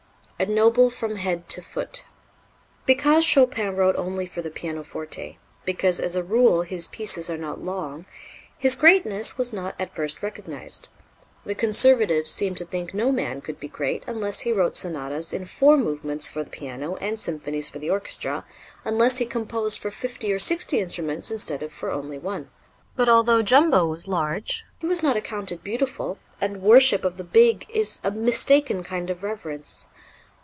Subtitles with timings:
[0.41, 2.05] A Noble from Head to Foot.
[2.87, 7.61] Because Chopin wrote only for the pianoforte, because as a rule his pieces are not
[7.63, 8.07] long,
[8.57, 10.89] his greatness was not at first recognized.
[11.45, 15.45] The conservatives seemed to think no man could be great unless he wrote sonatas in
[15.45, 18.43] four movements for the piano and symphonies for the orchestra,
[18.83, 22.49] unless he composed for fifty or sixty instruments instead of for only one.
[22.95, 27.67] But although Jumbo was large, he was not accounted beautiful, and worship of the big
[27.69, 29.85] is a mistaken kind of reverence.